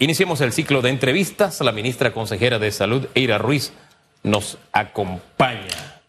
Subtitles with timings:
[0.00, 1.60] Iniciemos el ciclo de entrevistas.
[1.60, 3.72] La ministra consejera de Salud, Eira Ruiz,
[4.24, 6.00] nos acompaña.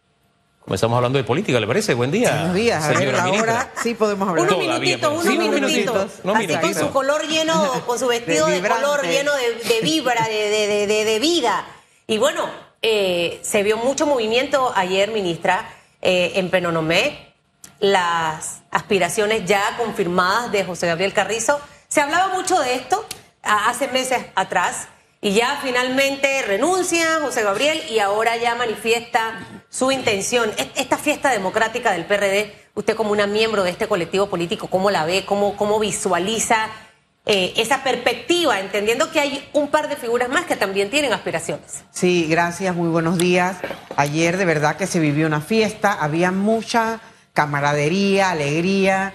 [0.62, 1.94] Comenzamos hablando de política, ¿le parece?
[1.94, 2.32] Buen día.
[2.38, 2.84] Buenos días.
[2.84, 3.52] señora ministra.
[3.62, 4.48] Ahora sí podemos hablar.
[4.48, 5.96] Unos minutitos, unos sí, unos minutitos.
[6.34, 10.28] Así con su color lleno, con su vestido De de, color lleno de, de vibra,
[10.28, 11.68] de, de- de- de- de vida.
[12.08, 12.50] Y bueno,
[12.82, 15.70] eh, se vio mucho movimiento ayer, ministra,
[16.02, 17.32] eh, en Penonomé.
[17.80, 21.60] Las aspiraciones ya confirmadas de José Gabriel Carrizo.
[21.94, 23.06] Se hablaba mucho de esto
[23.44, 24.88] hace meses atrás.
[25.22, 30.50] Y ya finalmente renuncia José Gabriel y ahora ya manifiesta su intención.
[30.58, 34.90] E- Esta fiesta democrática del PRD, usted como una miembro de este colectivo político, ¿cómo
[34.90, 35.24] la ve?
[35.24, 36.68] ¿Cómo, cómo visualiza
[37.28, 38.60] eh, esa perspectiva?
[38.60, 41.84] Entendiendo que hay un par de figuras más que también tienen aspiraciones.
[41.92, 43.58] Sí, gracias, muy buenos días.
[43.98, 47.02] Ayer de verdad que se vivió una fiesta, había mucha
[47.34, 49.14] camaradería, alegría.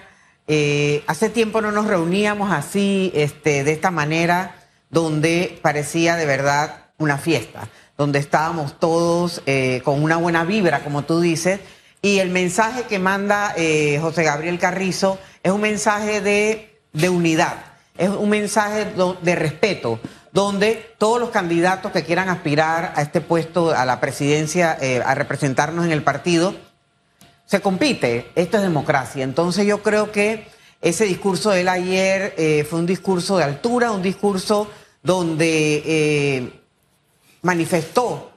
[0.51, 4.55] Eh, hace tiempo no nos reuníamos así, este, de esta manera,
[4.89, 11.03] donde parecía de verdad una fiesta, donde estábamos todos eh, con una buena vibra, como
[11.03, 11.59] tú dices.
[12.01, 17.57] Y el mensaje que manda eh, José Gabriel Carrizo es un mensaje de, unidad,
[17.95, 18.87] es un mensaje
[19.21, 19.99] de respeto,
[20.31, 25.85] donde todos los candidatos que quieran aspirar a este puesto, a la presidencia, a representarnos
[25.85, 26.55] en el partido,
[27.49, 28.29] se compite.
[28.35, 29.23] Esto es democracia.
[29.23, 30.45] Entonces yo creo que
[30.81, 34.69] ese discurso de él ayer eh, fue un discurso de altura, un discurso
[35.01, 36.51] donde eh,
[37.41, 38.33] manifestó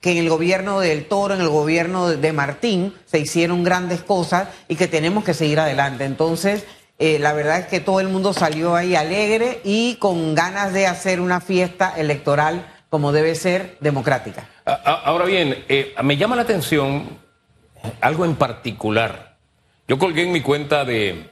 [0.00, 4.46] que en el gobierno del Toro, en el gobierno de- Martín, se hicieron grandes cosas
[4.68, 6.04] y que tenemos que seguir adelante.
[6.04, 6.64] Entonces,
[7.00, 10.86] eh, la verdad es que todo el mundo salió ahí alegre y con ganas de
[10.86, 14.48] hacer una fiesta electoral como debe ser democrática.
[14.64, 17.19] Ahora bien, eh, me llama la atención
[18.00, 19.36] algo en particular.
[19.88, 21.30] Yo colgué en mi cuenta de,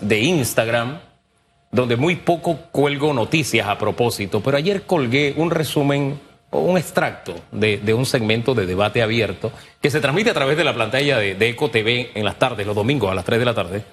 [0.00, 0.98] de Instagram,
[1.70, 7.34] donde muy poco cuelgo noticias a propósito, pero ayer colgué un resumen o un extracto
[7.50, 11.18] de, de un segmento de debate abierto que se transmite a través de la pantalla
[11.18, 13.84] de, de Eco TV en las tardes, los domingos a las 3 de la tarde.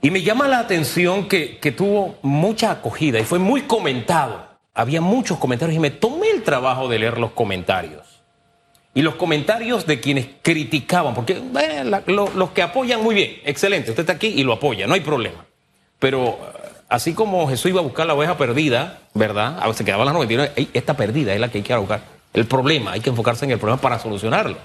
[0.00, 4.46] Y me llama la atención que, que tuvo mucha acogida y fue muy comentado.
[4.74, 8.13] Había muchos comentarios y me tomé el trabajo de leer los comentarios.
[8.94, 13.38] Y los comentarios de quienes criticaban, porque eh, la- lo- los que apoyan muy bien,
[13.44, 15.44] excelente, usted está aquí y lo apoya, no hay problema.
[15.98, 19.58] Pero eh, así como Jesús iba a buscar la oveja perdida, ¿verdad?
[19.58, 22.02] A veces se quedaban las 99, "Ey, esta perdida es la que hay que buscar.
[22.32, 24.56] El problema, hay que enfocarse en el problema para solucionarlo.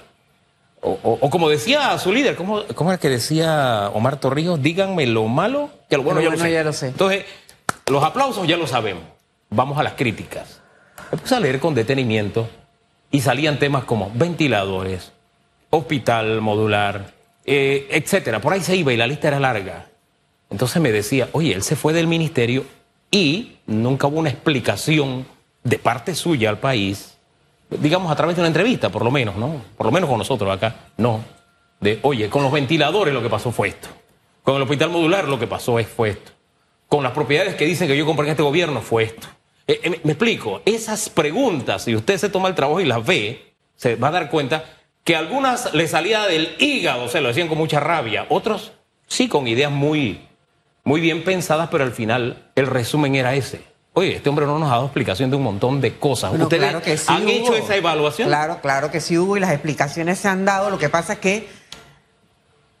[0.82, 4.62] O, o- o como decía su líder, ¿cómo, ¿cómo era que decía Omar Torrijos?
[4.62, 6.54] Díganme lo malo, que lo bueno, Lo ya, bueno lo sé.
[6.54, 6.86] ya lo sé.
[6.88, 7.24] Entonces,
[7.88, 9.02] los aplausos ya lo sabemos.
[9.50, 10.60] Vamos a las críticas.
[11.10, 12.48] Me puse a leer con detenimiento
[13.10, 15.12] y salían temas como ventiladores,
[15.70, 17.12] hospital modular,
[17.44, 18.40] eh, etcétera.
[18.40, 19.88] Por ahí se iba y la lista era larga.
[20.50, 22.64] Entonces me decía, oye, él se fue del ministerio
[23.10, 25.26] y nunca hubo una explicación
[25.62, 27.16] de parte suya al país,
[27.68, 29.62] digamos a través de una entrevista, por lo menos, ¿no?
[29.76, 31.24] Por lo menos con nosotros acá, no.
[31.80, 33.88] De, oye, con los ventiladores lo que pasó fue esto.
[34.42, 36.32] Con el hospital modular lo que pasó es, fue esto.
[36.88, 39.28] Con las propiedades que dicen que yo compré en este gobierno fue esto.
[39.70, 43.54] Eh, eh, me, explico, esas preguntas, si usted se toma el trabajo y las ve,
[43.76, 44.64] se va a dar cuenta
[45.04, 48.72] que algunas le salía del hígado, se lo decían con mucha rabia, otros
[49.06, 50.26] sí con ideas muy,
[50.82, 53.60] muy bien pensadas, pero al final el resumen era ese.
[53.92, 56.30] Oye, este hombre no nos ha dado explicación de un montón de cosas.
[56.30, 57.30] Bueno, ¿Ustedes claro que sí han hubo.
[57.30, 58.26] hecho esa evaluación?
[58.26, 60.70] Claro, claro que sí hubo y las explicaciones se han dado.
[60.70, 61.48] Lo que pasa es que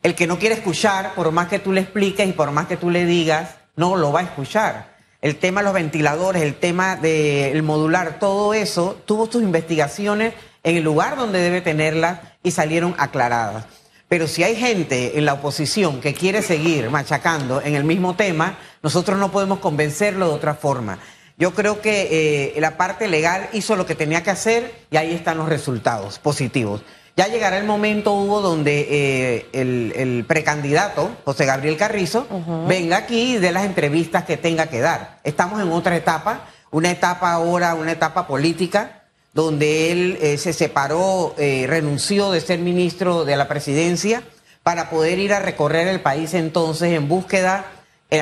[0.02, 2.76] el que no quiere escuchar, por más que tú le expliques y por más que
[2.76, 4.89] tú le digas, no lo va a escuchar.
[5.22, 10.32] El tema de los ventiladores, el tema del modular, todo eso tuvo sus investigaciones
[10.62, 13.66] en el lugar donde debe tenerlas y salieron aclaradas.
[14.08, 18.58] Pero si hay gente en la oposición que quiere seguir machacando en el mismo tema,
[18.82, 20.98] nosotros no podemos convencerlo de otra forma.
[21.36, 25.14] Yo creo que eh, la parte legal hizo lo que tenía que hacer y ahí
[25.14, 26.82] están los resultados positivos.
[27.16, 32.26] Ya llegará el momento, Hugo, donde eh, el, el precandidato, José Gabriel Carrizo,
[32.66, 35.18] venga aquí y dé las entrevistas que tenga que dar.
[35.24, 39.02] Estamos en otra etapa, una etapa ahora, una etapa política,
[39.34, 44.22] donde él eh, se separó, eh, renunció de ser ministro de la presidencia
[44.62, 47.66] para poder ir a recorrer el país entonces en búsqueda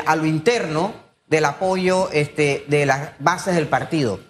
[0.07, 0.93] a lo interno
[1.29, 4.21] del apoyo este, de las bases del partido.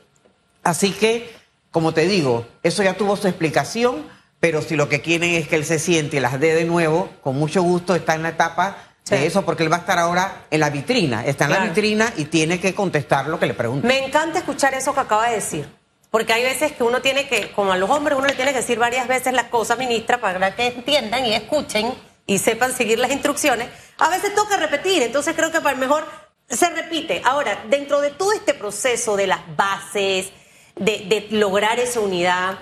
[0.63, 1.33] Así que,
[1.71, 4.07] como te digo, eso ya tuvo su explicación,
[4.41, 7.11] pero si lo que quieren es que él se siente y las dé de nuevo,
[7.23, 10.47] con mucho gusto está en la etapa de eso, porque él va a estar ahora
[10.51, 13.89] en la vitrina, está en la vitrina y tiene que contestar lo que le preguntan.
[13.89, 15.69] Me encanta escuchar eso que acaba de decir.
[16.11, 18.59] Porque hay veces que uno tiene que, como a los hombres, uno le tiene que
[18.59, 21.93] decir varias veces las cosas, ministra, para que entiendan y escuchen
[22.27, 23.69] y sepan seguir las instrucciones.
[23.99, 26.07] A veces toca repetir, entonces creo que para mejor
[26.49, 27.21] se repite.
[27.25, 30.31] Ahora, dentro de todo este proceso de las bases,
[30.77, 32.59] de, de lograr esa unidad,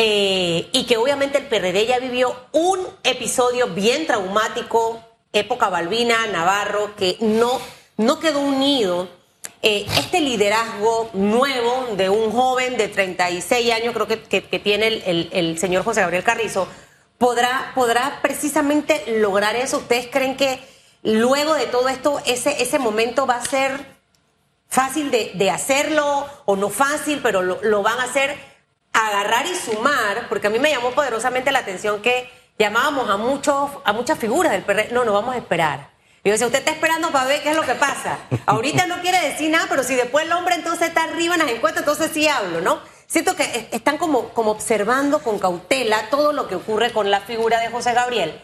[0.00, 5.00] eh, y que obviamente el PRD ya vivió un episodio bien traumático,
[5.32, 7.60] época Balbina, Navarro, que no,
[7.96, 9.08] no quedó unido.
[9.60, 14.86] Eh, este liderazgo nuevo de un joven de 36 años, creo que, que, que tiene
[14.86, 16.68] el, el, el, señor José Gabriel Carrizo,
[17.18, 19.78] ¿podrá, podrá precisamente lograr eso.
[19.78, 20.60] ¿Ustedes creen que
[21.02, 23.84] luego de todo esto, ese, ese momento va a ser
[24.68, 28.57] fácil de, de hacerlo o no fácil, pero lo, lo van a hacer
[29.06, 30.28] agarrar y sumar?
[30.28, 32.28] Porque a mí me llamó poderosamente la atención que
[32.58, 34.92] llamábamos a, muchos, a muchas figuras del PRD.
[34.92, 35.90] No, no vamos a esperar.
[36.24, 38.18] Yo decía, usted está esperando para ver qué es lo que pasa.
[38.46, 41.50] Ahorita no quiere decir nada, pero si después el hombre entonces está arriba en las
[41.50, 42.80] encuestas, entonces sí hablo, ¿no?
[43.06, 47.60] Siento que están como, como observando con cautela todo lo que ocurre con la figura
[47.60, 48.42] de José Gabriel.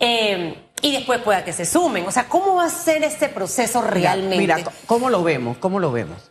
[0.00, 2.06] Eh, y después pueda que se sumen.
[2.06, 4.38] O sea, ¿cómo va a ser este proceso realmente?
[4.38, 5.58] Mira, mira, ¿cómo lo vemos?
[5.58, 6.30] ¿Cómo lo vemos?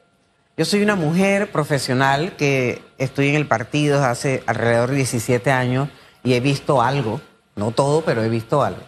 [0.57, 5.87] Yo soy una mujer profesional que estoy en el partido hace alrededor de 17 años
[6.23, 7.21] y he visto algo,
[7.55, 8.81] no todo, pero he visto algo.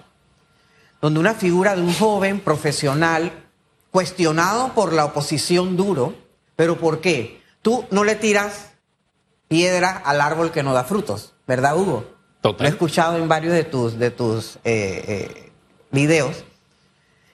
[1.00, 3.32] Donde una figura de un joven profesional
[3.92, 6.16] cuestionado por la oposición duro,
[6.56, 7.44] pero ¿por qué?
[7.62, 8.72] Tú no le tiras
[9.48, 12.04] piedra al árbol que no da frutos, ¿verdad, Hugo?
[12.42, 12.64] Total.
[12.64, 15.52] Lo he escuchado en varios de tus, de tus eh, eh,
[15.92, 16.44] videos.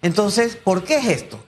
[0.01, 1.39] Entonces, ¿por qué es esto?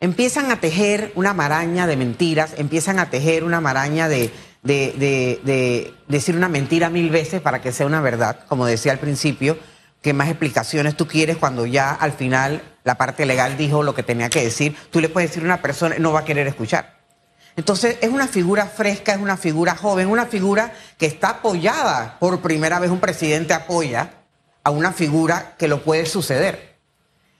[0.00, 4.30] Empiezan a tejer una maraña de mentiras, empiezan a tejer una maraña de,
[4.62, 8.92] de, de, de, decir una mentira mil veces para que sea una verdad, como decía
[8.92, 9.58] al principio,
[10.02, 14.02] que más explicaciones tú quieres cuando ya al final la parte legal dijo lo que
[14.02, 16.96] tenía que decir, tú le puedes decir a una persona, no va a querer escuchar.
[17.56, 22.18] Entonces es una figura fresca, es una figura joven, una figura que está apoyada.
[22.20, 24.10] Por primera vez un presidente apoya
[24.62, 26.75] a una figura que lo puede suceder.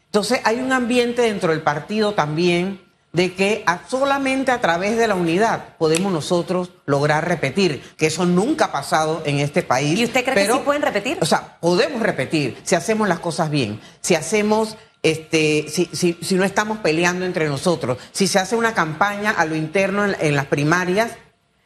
[0.07, 2.81] Entonces hay un ambiente dentro del partido también
[3.17, 8.27] de que a, solamente a través de la unidad podemos nosotros lograr repetir, que eso
[8.27, 9.99] nunca ha pasado en este país.
[9.99, 11.17] ¿Y usted cree pero, que sí pueden repetir?
[11.23, 16.35] O sea, podemos repetir si hacemos las cosas bien, si hacemos este, si, si, si,
[16.35, 20.35] no estamos peleando entre nosotros, si se hace una campaña a lo interno en, en,
[20.35, 21.13] las primarias,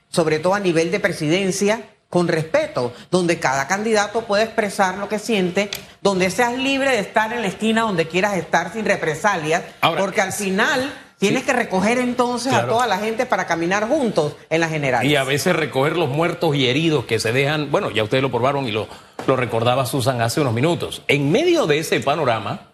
[0.08, 5.20] sobre todo a nivel de presidencia, con respeto, donde cada candidato puede expresar lo que
[5.20, 5.70] siente,
[6.02, 10.20] donde seas libre de estar en la esquina donde quieras estar sin represalias, Ahora, porque
[10.20, 12.66] al final tienes sí, que recoger entonces claro.
[12.66, 15.06] a toda la gente para caminar juntos en la general.
[15.06, 18.30] Y a veces recoger los muertos y heridos que se dejan, bueno, ya ustedes lo
[18.30, 18.88] probaron y lo,
[19.28, 21.02] lo recordaba Susan hace unos minutos.
[21.06, 22.72] En medio de ese panorama,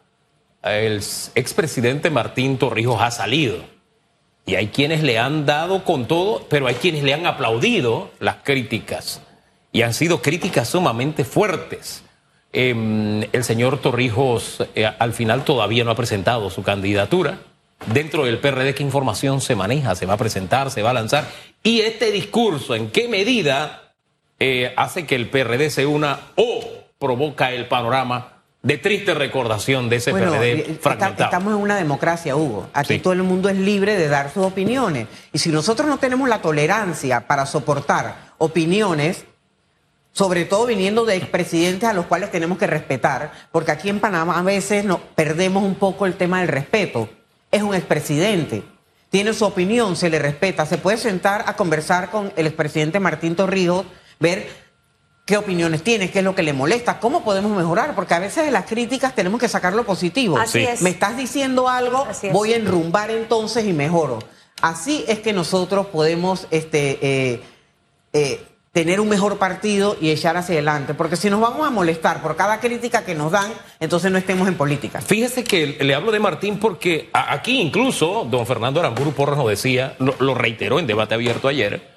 [0.62, 1.02] el
[1.34, 3.58] expresidente Martín Torrijos ha salido.
[4.46, 8.36] Y hay quienes le han dado con todo, pero hay quienes le han aplaudido las
[8.44, 9.20] críticas.
[9.76, 12.02] Y han sido críticas sumamente fuertes.
[12.50, 17.40] Eh, el señor Torrijos eh, al final todavía no ha presentado su candidatura.
[17.92, 19.94] Dentro del PRD, ¿qué información se maneja?
[19.94, 20.70] ¿Se va a presentar?
[20.70, 21.28] ¿Se va a lanzar?
[21.62, 23.92] Y este discurso, ¿en qué medida
[24.40, 26.64] eh, hace que el PRD se una o
[26.98, 28.32] provoca el panorama
[28.62, 31.24] de triste recordación de ese bueno, PRD fragmentado.
[31.24, 32.70] Estamos en una democracia, Hugo.
[32.72, 33.00] Aquí sí.
[33.00, 35.06] todo el mundo es libre de dar sus opiniones.
[35.34, 39.26] Y si nosotros no tenemos la tolerancia para soportar opiniones,
[40.16, 44.38] sobre todo viniendo de expresidentes a los cuales tenemos que respetar, porque aquí en Panamá
[44.38, 47.10] a veces no, perdemos un poco el tema del respeto.
[47.52, 48.62] Es un expresidente,
[49.10, 53.36] tiene su opinión, se le respeta, se puede sentar a conversar con el expresidente Martín
[53.36, 53.84] Torrijos,
[54.18, 54.48] ver
[55.26, 58.46] qué opiniones tiene, qué es lo que le molesta, cómo podemos mejorar, porque a veces
[58.46, 60.38] de las críticas tenemos que sacar lo positivo.
[60.38, 60.80] Así es.
[60.80, 64.20] Me estás diciendo algo, voy a enrumbar entonces y mejoro.
[64.62, 67.42] Así es que nosotros podemos este, eh,
[68.14, 68.40] eh,
[68.76, 72.36] tener un mejor partido y echar hacia adelante, porque si nos vamos a molestar por
[72.36, 75.00] cada crítica que nos dan, entonces no estemos en política.
[75.00, 79.96] Fíjese que le hablo de Martín porque aquí incluso don Fernando Aramburu Porras nos decía,
[79.98, 81.88] lo, reiteró en debate abierto ayer,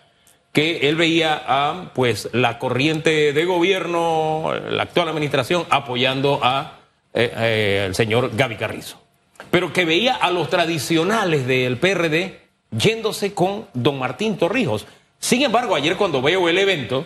[0.54, 6.80] que él veía a pues la corriente de gobierno, la actual administración, apoyando a
[7.14, 9.02] eh, eh, señor Gaby Carrizo.
[9.52, 12.40] Pero que veía a los tradicionales del PRD
[12.72, 14.88] yéndose con don Martín Torrijos.
[15.20, 17.06] Sin embargo, ayer cuando veo el evento,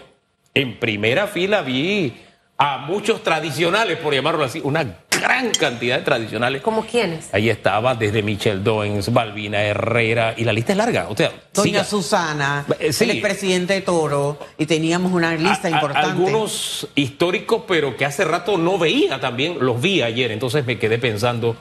[0.54, 2.14] en primera fila vi
[2.58, 6.62] a muchos tradicionales, por llamarlo así, una gran cantidad de tradicionales.
[6.62, 7.34] ¿Como quiénes?
[7.34, 11.08] Ahí estaba desde Michel Doens, Balbina Herrera, y la lista es larga.
[11.10, 11.84] O sea, Doña siga.
[11.84, 13.06] Susana, eh, sí.
[13.06, 16.08] el expresidente de Toro, y teníamos una lista a, importante.
[16.08, 20.78] A, algunos históricos, pero que hace rato no veía también, los vi ayer, entonces me
[20.78, 21.56] quedé pensando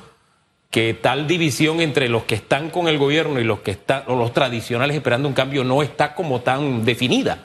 [0.72, 4.16] que tal división entre los que están con el gobierno y los que están, o
[4.16, 7.38] los tradicionales esperando un cambio no está como tan definida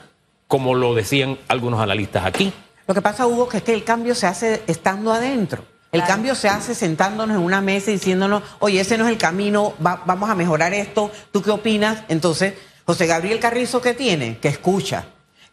[0.48, 2.52] como lo decían algunos analistas aquí.
[2.86, 5.62] Lo que pasa, Hugo, que es que el cambio se hace estando adentro.
[5.92, 6.14] El Claro.
[6.14, 9.74] cambio se hace sentándonos en una mesa y diciéndonos, oye, ese no es el camino,
[9.86, 12.04] va- vamos a mejorar esto, ¿tú qué opinas?
[12.08, 12.54] Entonces,
[12.86, 14.38] José Gabriel Carrizo, ¿qué tiene?
[14.38, 15.04] Que escucha.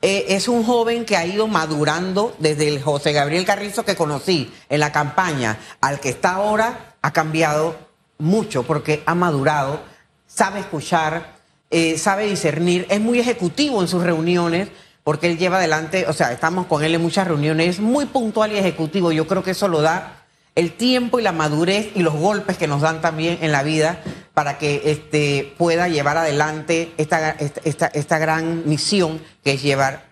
[0.02, 4.50] Eh, es un joven que ha ido madurando desde el José Gabriel Carrizo que conocí
[4.70, 7.76] en la campaña al que está ahora, ha cambiado
[8.18, 9.80] mucho porque ha madurado,
[10.26, 11.36] sabe escuchar,
[11.70, 14.70] eh, sabe discernir, es muy ejecutivo en sus reuniones
[15.04, 18.52] porque él lleva adelante, o sea, estamos con él en muchas reuniones, es muy puntual
[18.54, 20.24] y ejecutivo, yo creo que eso lo da
[20.56, 24.00] el tiempo y la madurez y los golpes que nos dan también en la vida
[24.34, 30.06] para que este, pueda llevar adelante esta, esta, esta, esta gran misión que es llevar,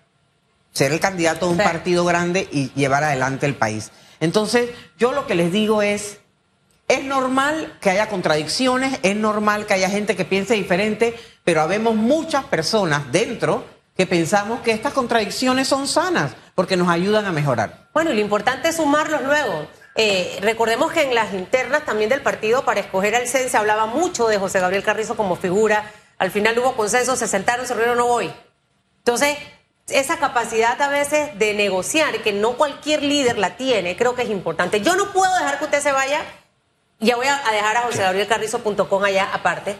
[0.73, 1.63] ser el candidato de un Sí.
[1.63, 3.89] partido grande y llevar adelante el país.
[4.19, 4.69] Entonces,
[4.99, 6.19] yo lo que les digo es,
[6.87, 11.95] es normal que haya contradicciones, es normal que haya gente que piense diferente, pero habemos
[11.95, 17.89] muchas personas dentro que pensamos que estas contradicciones son sanas porque nos ayudan a mejorar.
[17.93, 19.67] Bueno, y lo importante es sumarlos luego.
[19.95, 23.85] Eh, recordemos que en las internas también del partido para escoger al CEN se hablaba
[23.85, 25.91] mucho de José Gabriel Carrizo como figura.
[26.17, 28.33] Al final hubo consenso, se sentaron, se reunieron, no voy.
[28.99, 29.37] Entonces,
[29.87, 34.29] esa capacidad a veces de negociar, que no cualquier líder la tiene, creo que es
[34.29, 34.81] importante.
[34.81, 36.21] Yo no puedo dejar que usted se vaya,
[36.99, 39.75] ya voy a a dejar a josegabrielcarrizo.com allá aparte,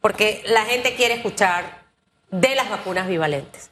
[0.00, 1.84] porque la gente quiere escuchar
[2.30, 3.70] de las vacunas bivalentes.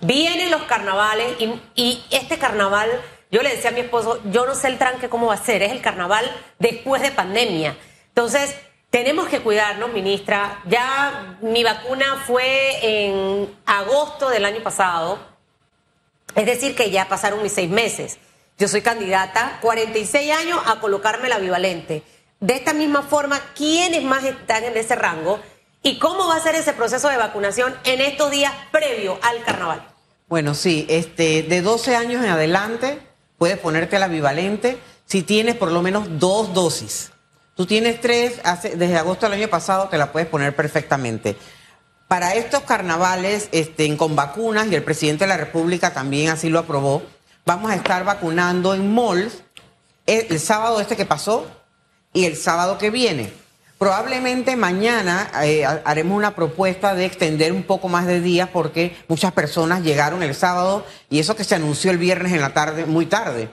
[0.00, 2.90] Vienen los carnavales y, y este carnaval,
[3.30, 5.62] yo le decía a mi esposo, yo no sé el tranque cómo va a ser,
[5.62, 6.24] es el carnaval
[6.58, 7.76] después de pandemia.
[8.08, 8.56] Entonces,
[8.92, 10.60] tenemos que cuidarnos, ministra.
[10.66, 15.18] Ya mi vacuna fue en agosto del año pasado,
[16.34, 18.18] es decir, que ya pasaron mis seis meses.
[18.58, 22.02] Yo soy candidata, 46 años, a colocarme la bivalente.
[22.42, 25.38] De esta misma forma, ¿quiénes más están en ese rango?
[25.80, 29.86] ¿Y cómo va a ser ese proceso de vacunación en estos días previo al carnaval?
[30.28, 32.98] Bueno, sí, este, de 12 años en adelante
[33.38, 37.12] puedes ponerte la bivalente si tienes por lo menos dos dosis.
[37.54, 38.40] Tú tienes tres,
[38.74, 41.36] desde agosto del año pasado te la puedes poner perfectamente.
[42.08, 46.58] Para estos carnavales este, con vacunas, y el presidente de la República también así lo
[46.58, 47.04] aprobó,
[47.46, 49.44] vamos a estar vacunando en malls
[50.06, 51.46] el, el sábado este que pasó
[52.12, 53.32] y el sábado que viene.
[53.78, 58.96] Probablemente mañana eh, ha- haremos una propuesta de extender un poco más de días porque
[59.08, 62.86] muchas personas llegaron el sábado y eso que se anunció el viernes en la tarde,
[62.86, 63.48] muy tarde.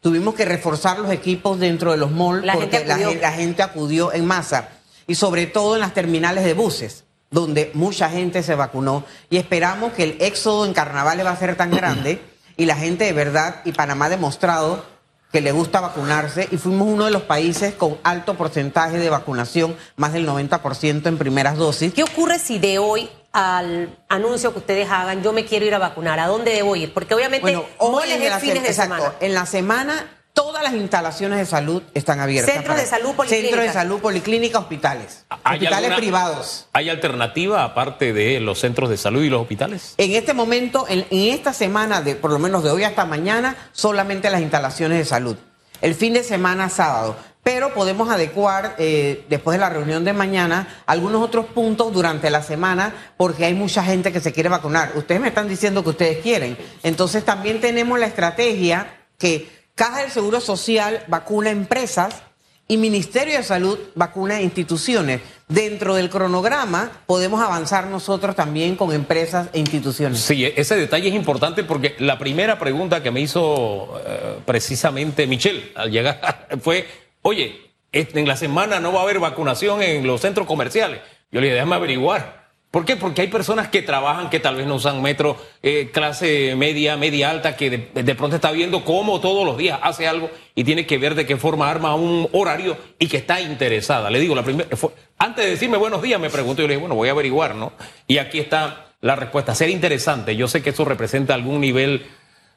[0.00, 4.12] Tuvimos que reforzar los equipos dentro de los malls La porque gente la, gente acudió
[4.12, 4.68] en masa
[5.06, 9.92] y sobre todo en las terminales de buses donde mucha gente se vacunó y esperamos
[9.92, 12.20] que el éxodo en carnavales va a ser tan grande
[12.56, 14.84] y la gente de verdad y Panamá ha demostrado
[15.32, 19.74] que le gusta vacunarse y fuimos uno de los países con alto porcentaje de vacunación,
[19.96, 21.94] más del 90% en primeras dosis.
[21.94, 25.78] ¿Qué ocurre si de hoy al anuncio que ustedes hagan yo me quiero ir a
[25.78, 26.20] vacunar?
[26.20, 26.92] ¿A dónde debo ir?
[26.92, 29.14] Porque obviamente Bueno, hoy en la, fines de exacto, semana.
[29.20, 32.54] en la semana todas las instalaciones de salud están abiertas.
[32.54, 33.50] Centros de salud, policlínicas.
[33.50, 35.24] Centros de salud, policlínica, hospitales.
[35.28, 36.66] ¿Hay Hospitales alguna- privados.
[36.72, 39.94] ¿Hay alternativa aparte de los centros de salud y los hospitales?
[39.98, 43.56] En este momento, en, en esta semana, de por lo menos de hoy hasta mañana,
[43.72, 45.36] solamente las instalaciones de salud.
[45.80, 47.16] El fin de semana, sábado.
[47.44, 52.40] Pero podemos adecuar, eh, después de la reunión de mañana, algunos otros puntos durante la
[52.40, 54.92] semana, porque hay mucha gente que se quiere vacunar.
[54.94, 56.56] Ustedes me están diciendo que ustedes quieren.
[56.84, 62.22] Entonces, también tenemos la estrategia que Caja del Seguro Social vacuna empresas
[62.68, 65.20] y Ministerio de Salud vacuna instituciones.
[65.48, 70.20] Dentro del cronograma podemos avanzar nosotros también con empresas e instituciones.
[70.20, 75.72] Sí, ese detalle es importante porque la primera pregunta que me hizo eh, precisamente Michelle
[75.74, 76.86] al llegar fue,
[77.22, 77.60] oye,
[77.92, 81.00] en la semana no va a haber vacunación en los centros comerciales.
[81.30, 82.41] Yo le dije, déjame averiguar.
[82.72, 82.96] ¿Por qué?
[82.96, 87.28] Porque hay personas que trabajan, que tal vez no usan metro, eh, clase media, media
[87.28, 90.86] alta, que de, de pronto está viendo cómo todos los días hace algo y tiene
[90.86, 94.08] que ver de qué forma arma un horario y que está interesada.
[94.08, 94.70] Le digo, la primera,
[95.18, 97.54] antes de decirme buenos días, me preguntó y yo le dije, bueno, voy a averiguar,
[97.54, 97.74] ¿no?
[98.06, 99.54] Y aquí está la respuesta.
[99.54, 100.34] Ser interesante.
[100.34, 102.06] Yo sé que eso representa algún nivel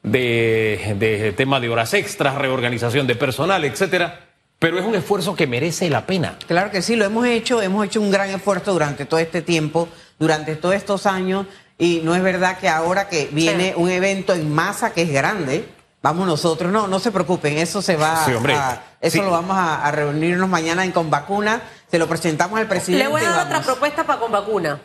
[0.02, 4.22] de, de tema de horas extras, reorganización de personal, etcétera,
[4.60, 6.38] pero es un esfuerzo que merece la pena.
[6.48, 9.90] Claro que sí, lo hemos hecho, hemos hecho un gran esfuerzo durante todo este tiempo,
[10.20, 11.46] durante todos estos años,
[11.78, 15.68] y no es verdad que ahora que viene un evento en masa que es grande,
[16.02, 18.54] vamos nosotros, no, no se preocupen, eso se va Sí, hombre.
[18.56, 19.22] a, eso Sí.
[19.22, 23.04] lo vamos a, a reunirnos mañana en con vacuna, se lo presentamos al presidente.
[23.04, 24.80] Le voy a dar otra propuesta para con vacuna.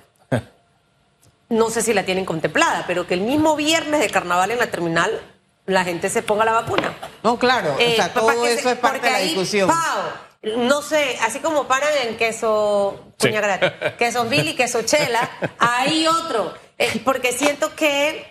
[1.49, 4.69] No sé si la tienen contemplada, pero que el mismo viernes de carnaval en la
[4.71, 5.21] terminal
[5.67, 6.93] la gente se ponga la vacuna.
[7.25, 9.69] No, claro, Eh, o sea, pa' todo eso se- es parte de la ahí, discusión.
[9.69, 9.79] ¡pau!
[10.43, 13.29] No sé, así como paran en queso Sí.
[13.29, 16.55] gratis, queso Billy, queso chela, hay otro.
[16.79, 18.25] Eh, porque siento que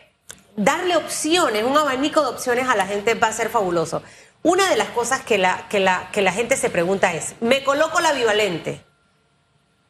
[0.56, 4.02] darle opciones, un abanico de opciones a la gente va a ser fabuloso.
[4.42, 7.64] Una de las cosas que la, que la, que la gente se pregunta es, ¿me
[7.64, 8.84] coloco la bivalente?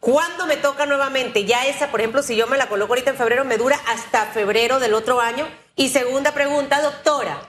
[0.01, 1.45] ¿Cuándo me toca nuevamente?
[1.45, 4.25] Ya esa, por ejemplo, si yo me la coloco ahorita en febrero, me dura hasta
[4.25, 5.47] febrero del otro año.
[5.75, 7.39] Y segunda pregunta, doctora.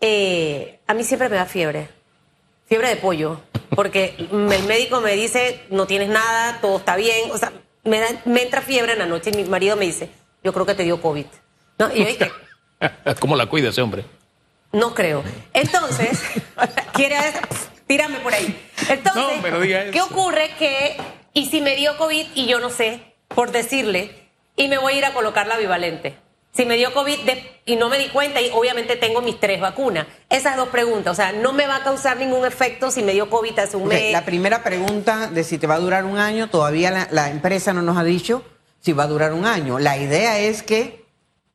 [0.00, 1.88] eh, a mí siempre me da fiebre.
[2.72, 3.38] Fiebre de pollo.
[3.76, 7.30] Porque el médico me dice, no tienes nada, todo está bien.
[7.30, 7.52] O sea,
[7.84, 10.08] me, da- me entra fiebre en la noche y mi marido me dice,
[10.42, 11.26] yo creo que te dio COVID.
[11.78, 11.94] ¿No?
[11.94, 12.32] Y yo dije,
[13.20, 14.06] ¿Cómo la cuida ese hombre?
[14.72, 15.22] no creo.
[15.52, 16.22] Entonces,
[16.94, 17.16] quiere
[17.86, 18.58] tírame por ahí.
[18.88, 20.96] Entonces, No, pero diga ¿qué ocurre que
[21.34, 24.12] y si me dio COVID y yo no sé, por decirle,
[24.56, 26.14] y me voy a ir a colocar la bivalente?
[26.54, 29.60] Si me dio COVID de- y no me di cuenta y obviamente tengo mis tres
[29.60, 30.06] vacunas.
[30.28, 33.30] Esas dos preguntas, o sea, no me va a causar ningún efecto si me dio
[33.30, 34.12] COVID hace un mes.
[34.12, 37.72] La primera pregunta de si te va a durar un año, todavía la, la empresa
[37.72, 38.42] no nos ha dicho
[38.80, 39.78] si va a durar un año.
[39.78, 41.06] La idea es que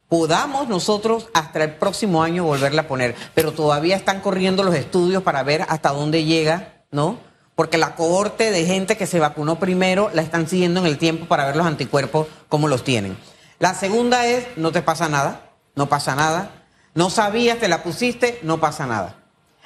[0.09, 5.21] podamos nosotros hasta el próximo año volverla a poner, pero todavía están corriendo los estudios
[5.23, 7.19] para ver hasta dónde llega, ¿no?
[7.55, 11.25] Porque la cohorte de gente que se vacunó primero la están siguiendo en el tiempo
[11.25, 13.17] para ver los anticuerpos cómo los tienen.
[13.59, 15.41] La segunda es, no te pasa nada,
[15.75, 16.51] no pasa nada.
[16.93, 19.15] No sabías, te la pusiste, no pasa nada.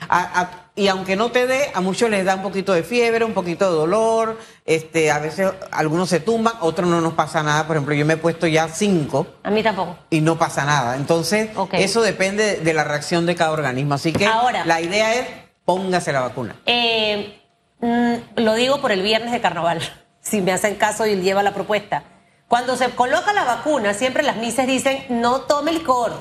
[0.10, 3.24] A- a- y aunque no te dé, a muchos les da un poquito de fiebre,
[3.24, 7.68] un poquito de dolor, este, a veces algunos se tumban, otros no nos pasa nada.
[7.68, 9.98] Por ejemplo, yo me he puesto ya cinco A mí tampoco.
[10.10, 10.96] y no pasa nada.
[10.96, 13.94] Entonces, eso depende de la reacción de cada organismo.
[13.94, 14.66] Así que Ahora.
[14.66, 15.28] la idea es
[15.66, 16.56] póngase la vacuna.
[16.66, 17.40] Eh,
[17.82, 19.80] mm, lo digo por el viernes de carnaval,
[20.22, 22.04] si me hacen caso y lleva la propuesta.
[22.52, 26.12] Cuando se coloca la vacuna, siempre las mises dicen, no tome licor.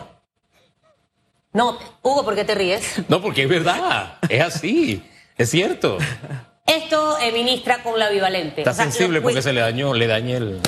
[1.53, 2.85] No, Hugo, ¿por qué te ríes?
[3.09, 4.13] No, porque es verdad.
[4.29, 5.03] Es así.
[5.37, 5.99] Es cierto.
[6.67, 8.61] Esto eh, ministra con la bivalente.
[8.61, 10.61] Está O sea, sensible porque se le dañó, le dañé el.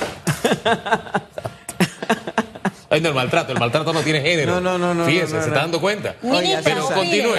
[2.89, 4.55] Ay, no, el maltrato, el maltrato no tiene género.
[4.55, 6.15] No, no, no, no, Fíjese, no, no, se está dando cuenta.
[6.23, 7.37] Ministra, Pero continúe.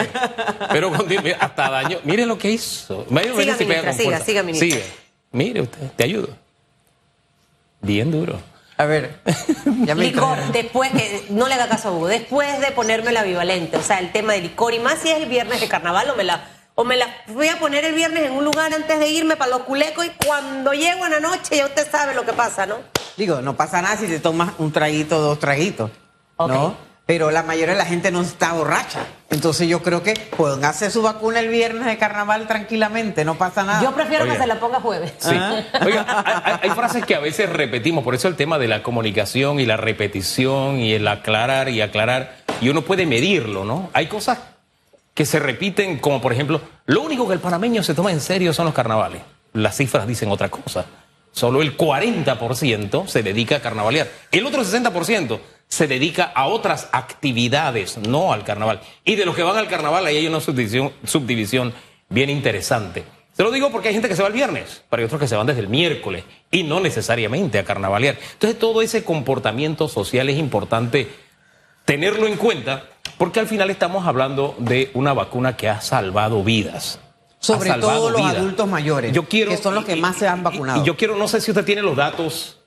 [0.73, 1.35] Pero continúe.
[1.39, 1.99] Hasta daño.
[2.05, 3.05] Mire lo que hizo.
[3.11, 4.67] Mire, Siga, mire si pega ministra, con siga, siga, ministra.
[4.67, 4.85] Sigue.
[5.31, 6.44] Mire usted, te ayudo.
[7.85, 8.41] Bien duro.
[8.77, 9.21] A ver,
[9.85, 13.23] ya me Licor, después, eh, no le haga caso a Hugo, después de ponerme la
[13.23, 16.11] bivalente, o sea, el tema de licor, y más si es el viernes de carnaval,
[16.11, 16.45] o me la,
[16.75, 19.53] o me la voy a poner el viernes en un lugar antes de irme para
[19.53, 22.79] los culecos, y cuando llego en la noche ya usted sabe lo que pasa, ¿no?
[23.17, 25.93] Digo, no pasa nada si te tomas un traguito, dos traguitos,
[26.37, 26.75] ¿no?
[27.07, 29.01] Pero la mayoría de la gente no está borracha.
[29.29, 33.63] Entonces yo creo que pueden hacer su vacuna el viernes de carnaval tranquilamente, no pasa
[33.63, 33.83] nada.
[33.83, 34.33] Yo prefiero Oye.
[34.33, 35.13] que se la ponga jueves.
[35.19, 35.29] Sí.
[35.85, 38.83] Oiga, hay, hay- hay frases que a veces repetimos, por eso el tema de la
[38.83, 43.91] comunicación y la repetición y el aclarar y aclarar, y uno puede medirlo, ¿no?
[43.93, 44.39] Hay cosas
[45.13, 48.53] que se repiten, como por ejemplo, lo único que el panameño se toma en serio
[48.55, 49.21] son los carnavales.
[49.53, 50.87] Las cifras dicen otra cosa.
[51.33, 54.09] Solo el 40% se dedica a carnavalear.
[54.31, 55.39] El otro 60%
[55.75, 58.81] se dedica a otras actividades, no al carnaval.
[59.05, 61.73] Y de los que van al carnaval, ahí hay una subdivisión, subdivisión
[62.09, 63.05] bien interesante.
[63.37, 65.27] Se lo digo porque hay gente que se va el viernes, pero hay otros que
[65.27, 68.17] se van desde el miércoles y no necesariamente a carnavalear.
[68.35, 71.09] Entonces todo ese comportamiento social es importante
[71.85, 72.85] tenerlo en cuenta
[73.19, 77.01] porque al final estamos hablando de una vacuna que ha salvado vidas.
[77.41, 78.37] Sobre todo los vidas.
[78.37, 80.81] adultos mayores, Yo quiero, que son los que y- más se han y- vacunado.
[80.81, 82.61] Y yo quiero, no sé si usted tiene los datos,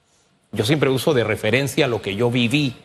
[0.52, 2.76] yo siempre uso de referencia lo que yo viví.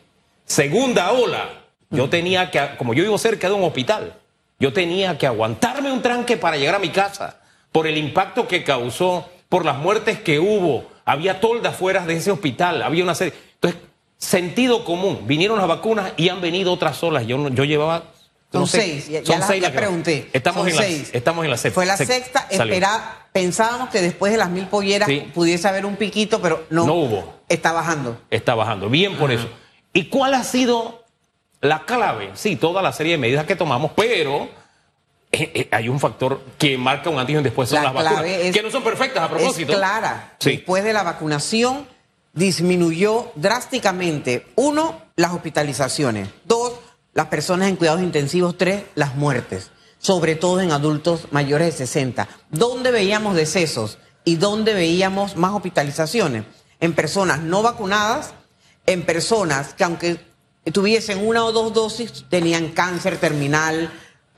[0.45, 1.49] Segunda ola,
[1.91, 4.15] yo tenía que, como yo vivo cerca de un hospital,
[4.59, 7.39] yo tenía que aguantarme un tranque para llegar a mi casa
[7.71, 10.85] por el impacto que causó, por las muertes que hubo.
[11.05, 13.35] Había tolda afuera de ese hospital, había una serie.
[13.55, 13.81] Entonces,
[14.19, 17.27] sentido común, vinieron las vacunas y han venido otras olas.
[17.27, 18.05] Yo, yo llevaba.
[18.53, 20.29] Son no sé, seis, ya, son ya seis las pregunté.
[20.35, 21.11] Estamos, Son en la, seis.
[21.15, 21.75] estamos en la sexta.
[21.75, 25.21] Fue la sex- sexta, espera, pensábamos que después de las mil polleras Sí.
[25.35, 27.35] pudiese haber un piquito, pero no, No hubo.
[27.49, 28.21] Está bajando.
[28.31, 28.91] está bajando.
[28.91, 29.49] Bien por eso.
[29.93, 31.05] ¿Y cuál ha sido
[31.61, 32.31] la clave?
[32.35, 34.49] Sí, toda la serie de medidas que tomamos, pero
[35.31, 37.95] eh, eh, hay un factor que marca un antes y un después, son La las
[37.95, 39.73] vacunas, es- que no son perfectas a propósito.
[39.73, 40.37] Es clara.
[40.41, 40.51] Sí.
[40.57, 41.87] Después de la vacunación
[42.35, 46.73] disminuyó drásticamente, uno, las hospitalizaciones, dos,
[47.15, 52.29] las personas en cuidados intensivos, tres, las muertes, sobre todo en adultos mayores de 60.
[52.51, 56.45] ¿Dónde veíamos decesos y dónde veíamos más hospitalizaciones?
[56.81, 58.33] En personas no vacunadas,
[58.87, 60.17] en personas que aunque
[60.73, 63.91] tuviesen una o dos dosis, tenían cáncer terminal,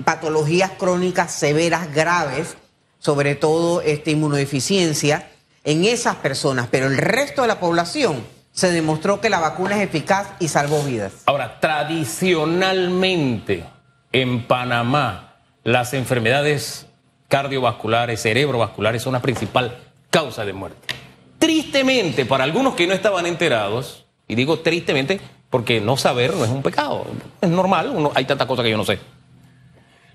[0.05, 2.57] patologías crónicas severas, graves,
[2.99, 5.31] sobre todo este, inmunodeficiencia,
[5.65, 9.83] en esas personas, pero el resto de la población se demostró que la vacuna es
[9.83, 11.13] eficaz y salvó vidas.
[11.27, 13.65] Ahora, tradicionalmente
[14.13, 16.87] en Panamá, las enfermedades
[17.29, 19.79] cardiovasculares, cerebrovasculares son la principal
[20.11, 20.95] causa de muerte.
[21.39, 24.04] Tristemente, para algunos que no estaban enterados,
[24.35, 27.07] y digo tristemente porque no saber no es un pecado,
[27.41, 28.99] es normal, uno- hay tantas cosas que yo no sé.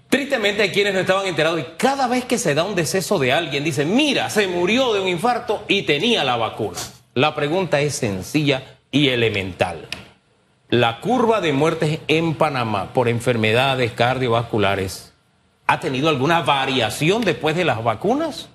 [0.10, 3.32] Tristemente hay quienes no estaban enterados y cada vez que se da un deceso de
[3.32, 6.78] alguien dicen, mira, se murió de un infarto y tenía la vacuna.
[7.14, 9.88] La pregunta es sencilla y elemental.
[10.70, 15.14] La curva de muertes en Panamá por enfermedades cardiovasculares
[15.68, 18.50] ha tenido alguna variación después de las vacunas?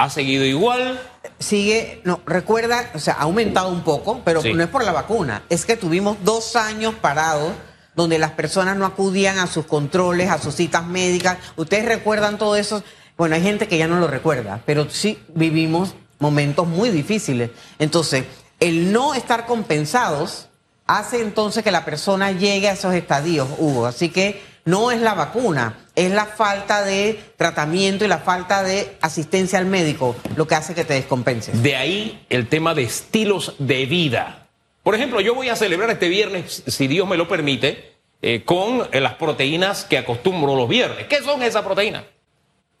[0.00, 0.98] ¿Ha seguido igual?
[1.38, 4.54] Sigue, no, recuerda, o sea, ha aumentado un poco, pero Sí.
[4.54, 7.52] no es por la vacuna, es que tuvimos dos años parados
[7.94, 11.36] donde las personas no acudían a sus controles, a sus citas médicas.
[11.56, 12.82] ¿Ustedes recuerdan todo eso?
[13.18, 17.50] Bueno, hay gente que ya no lo recuerda, pero sí vivimos momentos muy difíciles.
[17.78, 18.24] Entonces,
[18.58, 20.48] el no estar compensados
[20.86, 23.84] hace entonces que la persona llegue a esos estadios, Hugo.
[23.84, 28.96] Así que no es la vacuna, es la falta de tratamiento y la falta de
[29.00, 31.62] asistencia al médico lo que hace que te descompenses.
[31.62, 34.48] De ahí el tema de estilos de vida.
[34.82, 38.88] Por ejemplo, yo voy a celebrar este viernes, si Dios me lo permite, eh, con
[38.92, 41.06] eh, las proteínas que acostumbro los viernes.
[41.06, 42.04] ¿Qué son esas proteínas?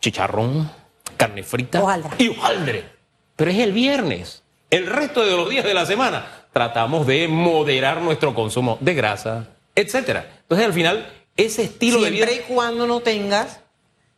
[0.00, 0.70] Chicharrón,
[1.16, 1.82] carne frita
[2.18, 2.84] y hojaldre.
[3.36, 4.42] Pero es el viernes.
[4.70, 9.48] El resto de los días de la semana tratamos de moderar nuestro consumo de grasa,
[9.74, 10.26] etcétera.
[10.42, 11.06] Entonces, al final,
[11.44, 13.60] ese estilo de vida Siempre y cuando no tengas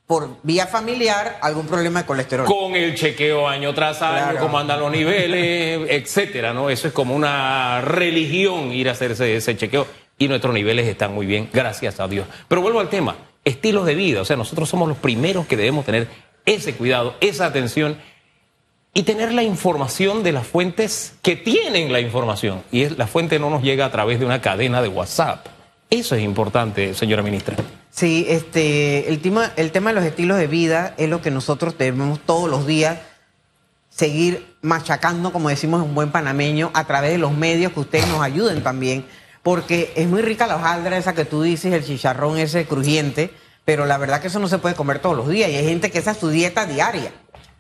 [0.07, 2.47] por vía familiar algún problema de colesterol.
[2.47, 4.41] con el chequeo año tras año, Claro.
[4.41, 6.69] cómo andan los niveles, etcétera, ¿no?
[6.71, 9.87] Eso es como una religión ir a hacerse ese chequeo
[10.19, 12.27] y nuestros niveles están muy bien, gracias a Dios.
[12.49, 15.85] Pero vuelvo al tema, estilos de vida, o sea, nosotros somos los primeros que debemos
[15.87, 16.09] tener
[16.45, 17.97] ese cuidado, esa atención
[18.95, 22.63] y tener la información de las fuentes que tienen la información.
[22.71, 25.47] Y es, la fuente no nos llega a través de una cadena de WhatsApp.
[25.93, 27.55] Eso es importante, señora ministra.
[27.91, 31.77] Sí, este, el tema, el tema de los estilos de vida es lo que nosotros
[31.77, 32.99] debemos todos los días
[33.91, 38.07] seguir machacando, como decimos en un buen panameño, a través de los medios que ustedes
[38.09, 39.05] nos ayuden también,
[39.43, 43.31] porque es muy rica la hojaldra esa que tú dices, el chicharrón ese crujiente,
[43.67, 45.91] pero la verdad que eso no se puede comer todos los días y hay gente
[45.91, 47.13] que esa es su dieta diaria.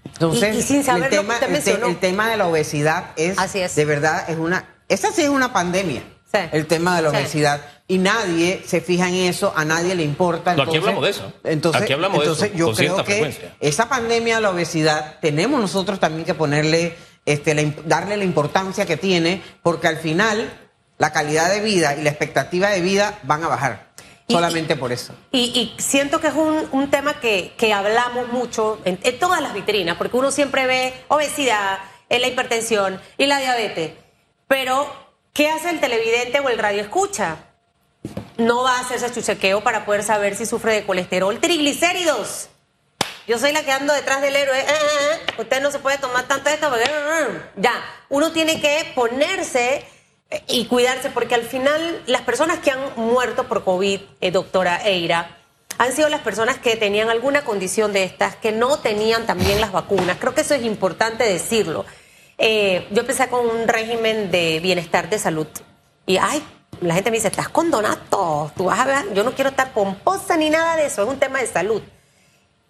[0.07, 1.87] Entonces, Y- y sin saber el, lo que tema, usted el te- mencionó.
[1.89, 3.77] el tema de la obesidad es, Así es.
[3.77, 6.39] de verdad, es una, esa sí es una pandemia, Sí.
[6.53, 7.17] el tema de la Sí.
[7.17, 7.61] obesidad,
[7.93, 10.55] y nadie se fija en eso, a nadie le importa.
[10.55, 11.33] No, aquí entonces- hablamos de eso.
[11.45, 13.55] Entonces, Aquí hablamos de entonces eso, yo con creo que frecuencia.
[13.61, 18.87] esa pandemia de la obesidad tenemos nosotros también que ponerle, este, la darle la importancia
[18.87, 20.51] que tiene, porque al final
[20.99, 23.93] la calidad de vida y la expectativa de vida van a bajar.
[24.29, 25.13] Y- solamente por eso.
[25.33, 25.41] Y,
[25.79, 29.53] y siento que es un, un tema que, que hablamos mucho en, en todas las
[29.53, 33.93] vitrinas, porque uno siempre ve obesidad, eh, la hipertensión y la diabetes.
[34.49, 34.87] Pero,
[35.33, 37.37] ¿qué hace el televidente o el radio escucha?
[38.37, 42.49] No va a hacerse su chequeo para poder saber si sufre de colesterol, triglicéridos.
[43.29, 44.59] Yo soy la que ando detrás del héroe.
[44.59, 46.91] eh, eh, eh, Usted no se puede tomar tanto esto porque...
[47.57, 47.73] Ya,
[48.09, 49.85] uno tiene que ponerse
[50.49, 54.01] y cuidarse porque al final las personas que han muerto por COVID,
[54.33, 55.37] doctora Eira,
[55.79, 59.73] han sido las personas que tenían alguna condición de estas, que no tenían también las
[59.73, 60.17] vacunas.
[60.19, 61.85] Creo que eso es importante decirlo.
[62.39, 65.47] Yo empecé con un régimen de bienestar de salud
[66.07, 66.43] y, ay,
[66.83, 69.73] la gente me dice, estás con Donato, tú vas a ver, yo no quiero estar
[69.73, 71.83] pomposa ni nada de eso, es un tema de salud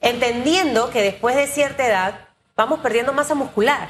[0.03, 3.89] entendiendo que después de cierta edad vamos perdiendo masa muscular.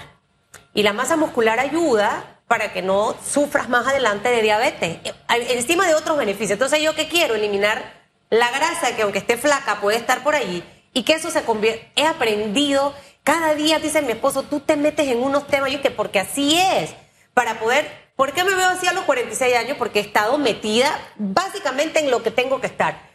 [0.74, 5.86] Y la masa muscular ayuda para que no sufras más adelante de diabetes, eh, encima
[5.86, 6.52] de otros beneficios.
[6.52, 7.34] Entonces, ¿yo qué quiero?
[7.34, 7.82] Eliminar
[8.30, 11.90] la grasa que aunque esté flaca puede estar por allí y que eso se convierte...
[11.96, 15.90] He aprendido, cada día dice mi esposo, tú te metes en unos temas, yo que
[15.90, 16.94] porque así es,
[17.34, 18.01] para poder...
[18.16, 19.76] ¿Por qué me veo así a los 46 años?
[19.78, 23.10] Porque he estado metida básicamente en lo que tengo que estar.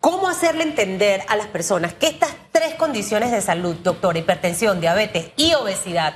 [0.00, 5.30] ¿Cómo hacerle entender a las personas que estas tres condiciones de salud, doctor, hipertensión, diabetes
[5.36, 6.14] y obesidad,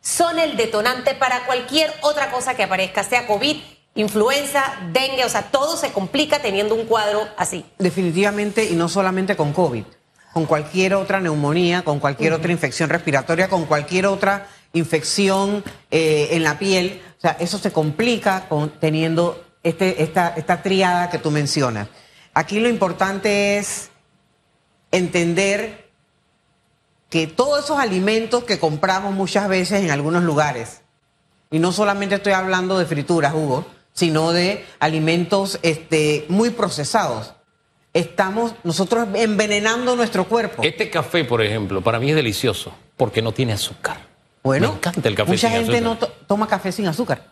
[0.00, 3.56] son el detonante para cualquier otra cosa que aparezca, sea COVID,
[3.94, 7.64] influenza, dengue, o sea, todo se complica teniendo un cuadro así?
[7.78, 9.84] Definitivamente, y no solamente con COVID,
[10.32, 16.44] con cualquier otra neumonía, con cualquier otra infección respiratoria, con cualquier otra infección eh, en
[16.44, 17.02] la piel.
[17.20, 21.88] O sea, eso se complica con, teniendo este, esta, esta triada que tú mencionas.
[22.32, 23.90] Aquí lo importante es
[24.90, 25.90] entender
[27.10, 30.80] que todos esos alimentos que compramos muchas veces en algunos lugares,
[31.50, 37.34] y no solamente estoy hablando de frituras, Hugo, sino de alimentos este, muy procesados.
[37.92, 40.62] Estamos nosotros envenenando nuestro cuerpo.
[40.62, 44.09] Este café, por ejemplo, para mí es delicioso porque no tiene azúcar.
[44.42, 45.82] Bueno, Me encanta el café mucha sin gente azúcar.
[45.82, 47.26] no to- toma café sin azúcar.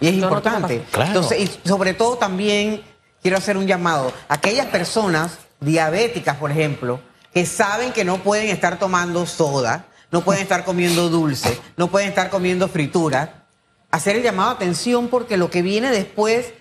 [0.00, 0.84] Y es Yo importante.
[0.90, 1.08] Claro.
[1.08, 2.82] Entonces, y sobre todo también
[3.22, 4.12] quiero hacer un llamado.
[4.28, 7.00] Aquellas personas diabéticas, por ejemplo,
[7.32, 12.08] que saben que no pueden estar tomando soda, no pueden estar comiendo dulce, no pueden
[12.08, 13.44] estar comiendo fritura,
[13.90, 16.52] hacer el llamado a atención porque lo que viene después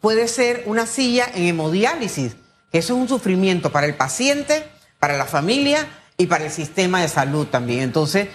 [0.00, 2.36] puede ser una silla en hemodiálisis.
[2.70, 4.68] que eso es un sufrimiento para el paciente,
[5.00, 5.86] para la familia
[6.18, 7.80] y para el sistema de salud también.
[7.80, 8.28] Entonces,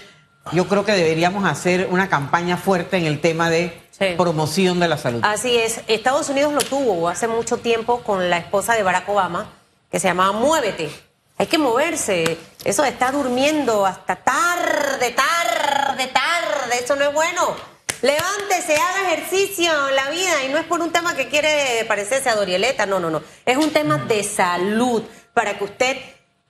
[0.51, 4.15] yo creo que deberíamos hacer una campaña fuerte en el tema de Sí.
[4.17, 5.21] promoción de la salud.
[5.23, 5.81] Así es.
[5.87, 9.49] Estados Unidos lo tuvo hace mucho tiempo con la esposa de Barack Obama,
[9.91, 10.89] que se llamaba Muévete.
[11.37, 12.37] Hay que moverse.
[12.65, 17.55] Eso de estar durmiendo hasta tarde, tarde, tarde, eso no es bueno.
[18.01, 22.29] Levántese, haga ejercicio en la vida y no es por un tema que quiere parecerse
[22.29, 23.21] a Dorieleta, no, no, no.
[23.45, 25.03] Es un tema de salud
[25.33, 25.97] para que usted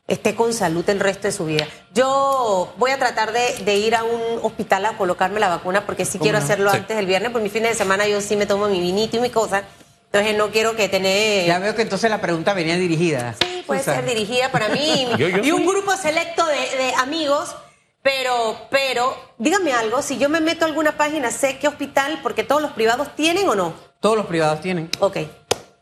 [0.08, 1.66] esté con salud el resto de su vida.
[1.94, 6.06] Yo voy a tratar de, de ir a un hospital a colocarme la vacuna porque
[6.06, 6.44] sí ¿Cómo quiero no?
[6.46, 6.78] hacerlo Sí.
[6.78, 9.20] antes del viernes, por mi fin de semana yo sí me tomo mi vinito y
[9.22, 9.64] mi cosa.
[10.06, 11.48] Entonces no quiero que tener...
[11.48, 13.34] Ya veo que entonces la pregunta venía dirigida.
[13.42, 16.46] Sí, puede O sea, ser dirigida para mí y, Yo- yo y un grupo selecto
[16.46, 17.56] de, de amigos,
[18.04, 22.44] pero, pero, dígame algo, si yo me meto a alguna página, sé qué hospital, porque
[22.44, 23.74] todos los privados tienen o no.
[24.02, 24.90] Todos los privados tienen.
[25.00, 25.18] Ok.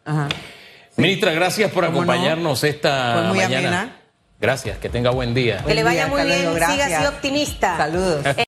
[0.06, 0.30] Ajá.
[0.96, 2.12] Ministra, gracias por ¿Cómo no?
[2.12, 3.68] acompañarnos esta Fue muy mañana.
[3.82, 3.98] amena.
[4.42, 5.64] Gracias, que tenga buen día.
[5.68, 7.78] Que le vaya día, muy bien, siga así optimista.
[7.78, 8.26] Saludos.